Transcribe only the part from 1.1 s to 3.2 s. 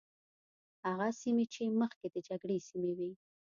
سیمې چې مخکې د جګړې سیمې وي.